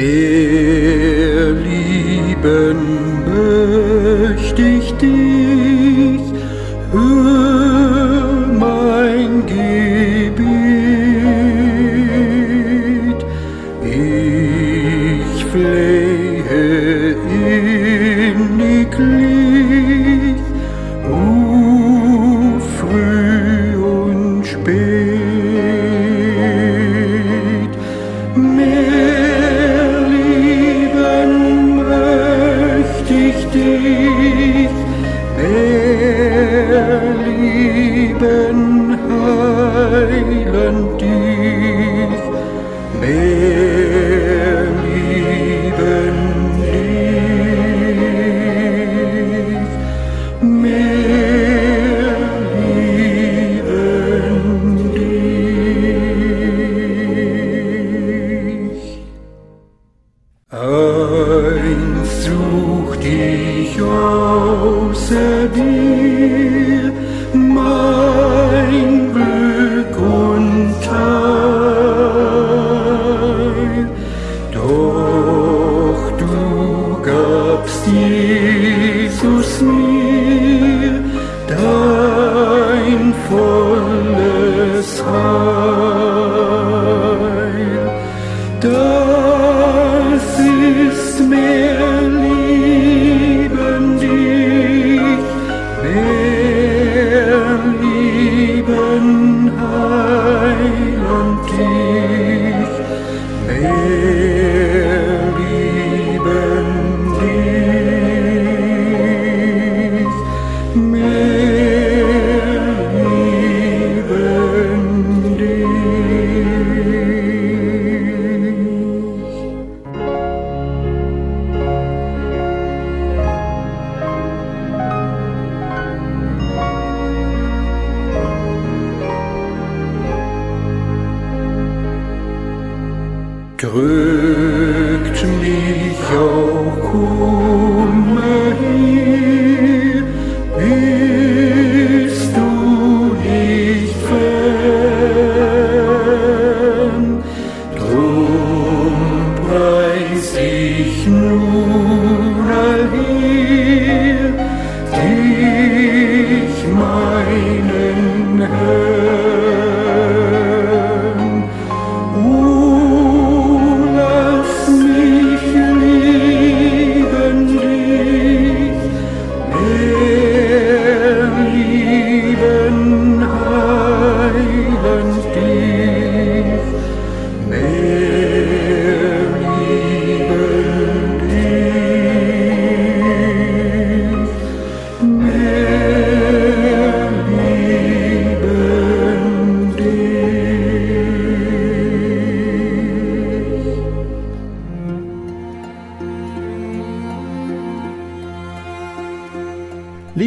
[0.00, 0.39] medo.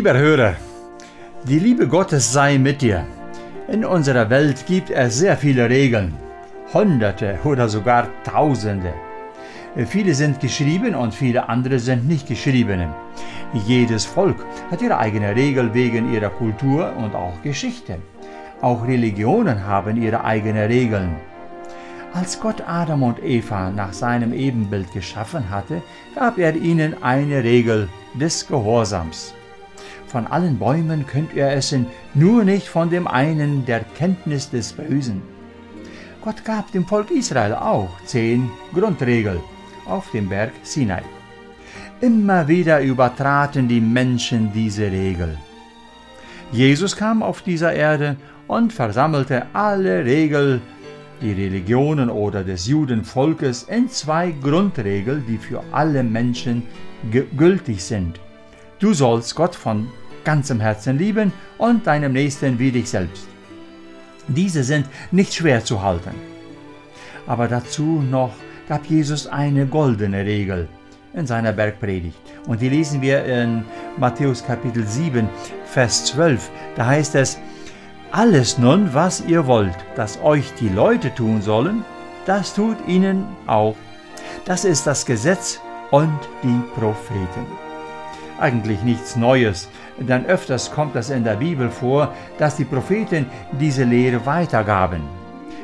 [0.04, 0.56] Lieber Hörer,
[1.48, 3.06] die Liebe Gottes sei mit dir.
[3.70, 6.14] In unserer Welt gibt es sehr viele Regeln,
[6.74, 8.94] Hunderte oder sogar Tausende.
[9.86, 12.94] Viele sind geschrieben und viele andere sind nicht geschriebene.
[13.66, 18.00] Jedes Volk hat ihre eigene Regel wegen ihrer Kultur und auch Geschichte.
[18.60, 21.16] Auch Religionen haben ihre eigenen Regeln.
[22.14, 25.82] Als Gott Adam und Eva nach seinem Ebenbild geschaffen hatte,
[26.14, 29.34] gab er ihnen eine Regel des Gehorsams.
[30.14, 35.24] Von allen Bäumen könnt ihr essen, nur nicht von dem einen der Kenntnis des Bösen.
[36.24, 39.40] Gott gab dem Volk Israel auch zehn Grundregeln
[39.88, 41.02] auf dem Berg Sinai.
[42.00, 45.36] Immer wieder übertraten die Menschen diese Regel.
[46.52, 48.16] Jesus kam auf dieser Erde
[48.46, 50.62] und versammelte alle Regeln
[51.22, 56.62] die Religionen oder des Judenvolkes in zwei Grundregeln, die für alle Menschen
[57.36, 58.20] gültig sind.
[58.78, 59.88] Du sollst Gott von
[60.24, 63.28] ganzem Herzen lieben und deinem Nächsten wie dich selbst.
[64.28, 66.16] Diese sind nicht schwer zu halten.
[67.28, 68.34] Aber dazu noch
[68.68, 70.68] gab Jesus eine goldene Regel
[71.14, 72.18] in seiner Bergpredigt.
[72.48, 73.64] Und die lesen wir in
[73.98, 75.30] Matthäus Kapitel 7,
[75.66, 76.50] Vers 12.
[76.76, 77.38] Da heißt es,
[78.12, 81.84] alles nun, was ihr wollt, dass euch die Leute tun sollen,
[82.26, 83.76] das tut ihnen auch.
[84.46, 85.60] Das ist das Gesetz
[85.92, 87.63] und die Propheten.
[88.44, 93.26] Eigentlich nichts Neues, denn öfters kommt es in der Bibel vor, dass die Propheten
[93.58, 95.02] diese Lehre weitergaben.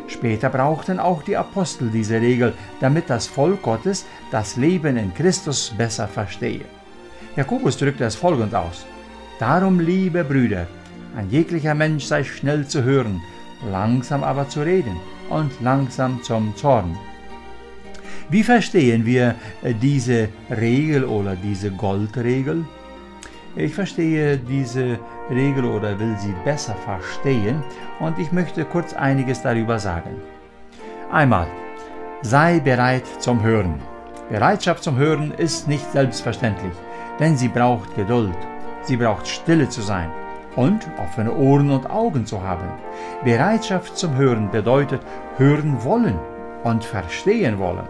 [0.07, 5.73] Später brauchten auch die Apostel diese Regel, damit das Volk Gottes das Leben in Christus
[5.77, 6.63] besser verstehe.
[7.35, 8.85] Jakobus drückt es folgend aus.
[9.39, 10.65] Darum, liebe Brüder,
[11.17, 13.19] ein jeglicher Mensch sei schnell zu hören,
[13.69, 14.95] langsam aber zu reden
[15.29, 16.97] und langsam zum Zorn.
[18.31, 19.33] Wie verstehen wir
[19.63, 22.63] äh, diese Regel oder diese Goldregel?
[23.55, 24.99] Ich verstehe diese
[25.31, 27.63] Regel oder will sie besser verstehen
[27.99, 30.11] und ich möchte kurz einiges darüber sagen.
[31.11, 31.47] Einmal,
[32.21, 33.79] sei bereit zum Hören.
[34.29, 36.73] Bereitschaft zum Hören ist nicht selbstverständlich,
[37.19, 38.37] denn sie braucht Geduld,
[38.83, 40.11] sie braucht Stille zu sein
[40.55, 42.69] und offene Ohren und Augen zu haben.
[43.23, 45.01] Bereitschaft zum Hören bedeutet
[45.37, 46.19] hören wollen
[46.63, 47.87] und verstehen wollen.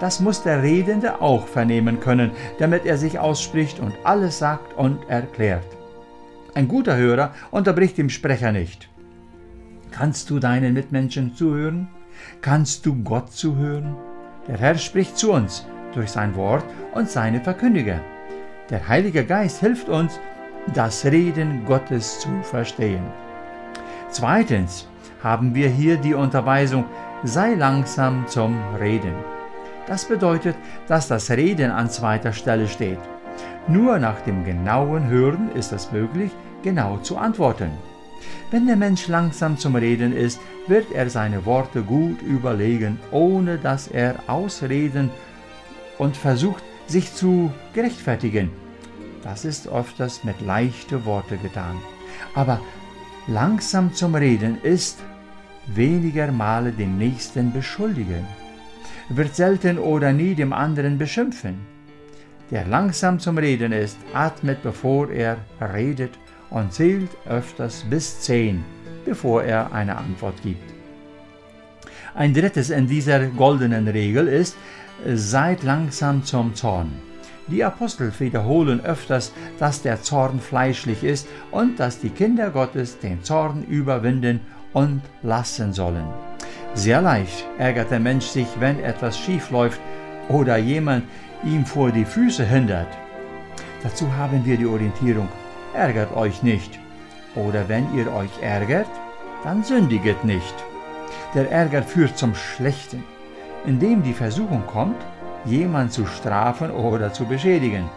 [0.00, 5.08] Das muss der Redende auch vernehmen können, damit er sich ausspricht und alles sagt und
[5.08, 5.66] erklärt.
[6.54, 8.88] Ein guter Hörer unterbricht dem Sprecher nicht.
[9.90, 11.88] Kannst du deinen Mitmenschen zuhören?
[12.40, 13.96] Kannst du Gott zuhören?
[14.48, 16.64] Der Herr spricht zu uns durch sein Wort
[16.94, 18.00] und seine Verkündiger.
[18.70, 20.18] Der Heilige Geist hilft uns,
[20.74, 23.02] das Reden Gottes zu verstehen.
[24.08, 24.88] Zweitens
[25.22, 26.84] haben wir hier die Unterweisung,
[27.24, 29.14] sei langsam zum Reden.
[29.86, 30.56] Das bedeutet,
[30.88, 32.98] dass das Reden an zweiter Stelle steht.
[33.68, 36.30] Nur nach dem genauen Hören ist es möglich,
[36.62, 37.70] genau zu antworten.
[38.50, 43.88] Wenn der Mensch langsam zum Reden ist, wird er seine Worte gut überlegen, ohne dass
[43.88, 45.10] er ausreden
[45.98, 48.50] und versucht, sich zu gerechtfertigen.
[49.22, 51.76] Das ist öfters mit leichten Worten getan.
[52.34, 52.60] Aber
[53.26, 54.98] langsam zum Reden ist
[55.66, 58.26] weniger Male den Nächsten beschuldigen,
[59.08, 61.60] wird selten oder nie dem anderen beschimpfen.
[62.50, 66.12] Der langsam zum Reden ist, atmet bevor er redet
[66.50, 68.64] und zählt öfters bis zehn,
[69.04, 70.72] bevor er eine Antwort gibt.
[72.14, 74.56] Ein drittes in dieser goldenen Regel ist,
[75.14, 76.92] seid langsam zum Zorn.
[77.48, 83.24] Die Apostel wiederholen öfters, dass der Zorn fleischlich ist und dass die Kinder Gottes den
[83.24, 84.40] Zorn überwinden
[84.72, 86.06] und lassen sollen.
[86.74, 89.80] Sehr leicht ärgert der Mensch sich, wenn etwas schief läuft
[90.28, 91.04] oder jemand
[91.44, 92.88] ihm vor die Füße hindert.
[93.82, 95.28] Dazu haben wir die Orientierung,
[95.74, 96.78] ärgert euch nicht.
[97.34, 98.88] Oder wenn ihr euch ärgert,
[99.42, 100.54] dann sündiget nicht.
[101.34, 103.02] Der Ärger führt zum Schlechten,
[103.66, 105.00] indem die Versuchung kommt,
[105.44, 107.88] jemand zu strafen oder zu beschädigen.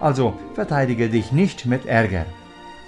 [0.00, 2.26] Also verteidige dich nicht mit Ärger.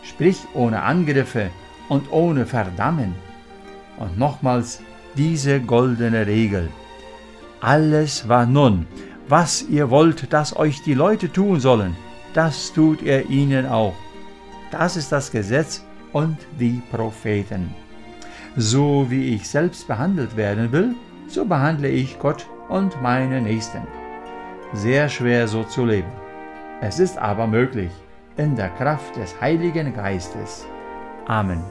[0.02, 1.50] Sprich ohne Angriffe
[1.88, 3.14] und ohne Verdammen.
[3.98, 4.80] Und nochmals
[5.16, 6.68] diese goldene Regel.
[7.60, 8.86] Alles war nun,
[9.28, 11.96] was ihr wollt, dass euch die Leute tun sollen,
[12.34, 13.94] das tut ihr ihnen auch.
[14.70, 17.74] Das ist das Gesetz und die Propheten.
[18.56, 20.94] So wie ich selbst behandelt werden will,
[21.28, 23.86] so behandle ich Gott und meine Nächsten.
[24.72, 26.12] Sehr schwer so zu leben.
[26.80, 27.90] Es ist aber möglich,
[28.36, 30.66] in der Kraft des Heiligen Geistes.
[31.26, 31.62] Amen.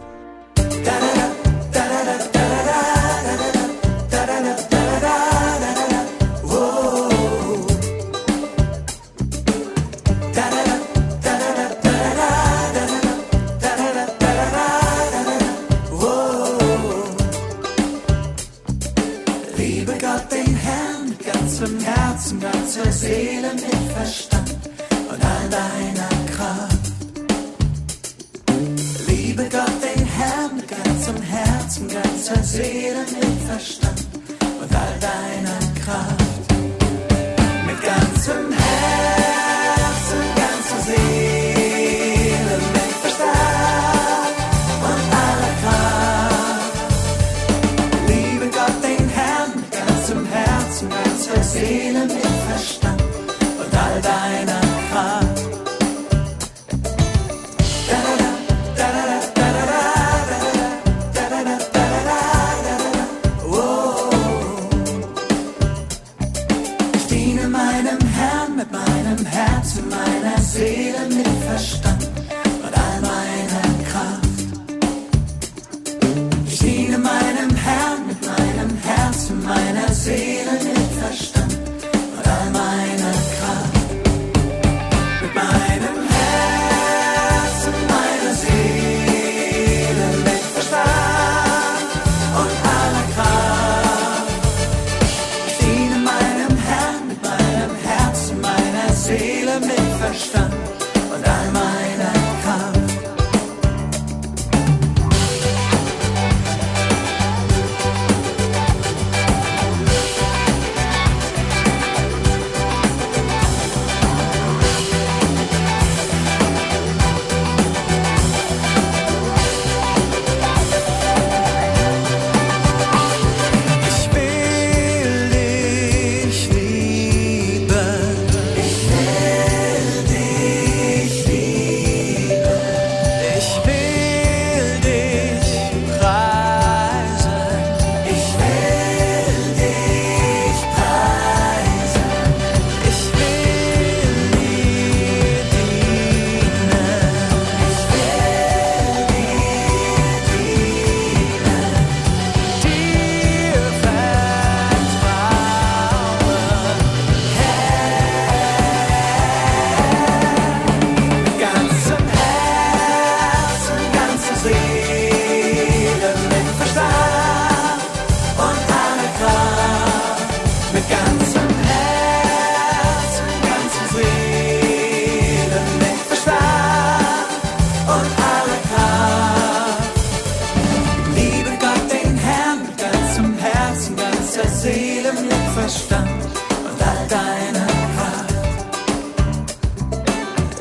[185.72, 188.36] Verstand und all deiner Kraft.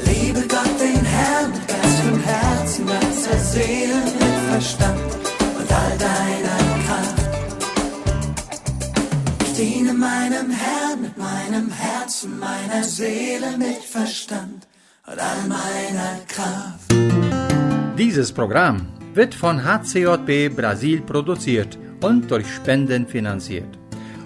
[0.04, 5.00] Liebe Gott, den Herrn mit ganzem Herzen, ganzer Seele mit Verstand
[5.58, 7.18] und all deiner Kraft.
[9.46, 14.68] Ich diene meinem Herrn mit meinem Herzen, meiner Seele mit Verstand
[15.08, 16.94] und all meiner Kraft.
[17.98, 23.79] Dieses Programm wird von HCJB Brasil produziert und durch Spenden finanziert.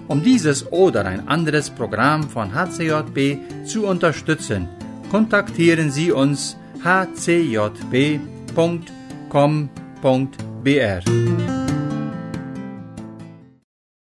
[0.07, 4.67] Um dieses oder ein anderes Programm von HCJB zu unterstützen,
[5.09, 8.25] kontaktieren Sie uns hcjb.com.br.